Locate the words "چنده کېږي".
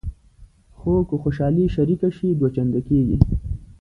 2.55-3.17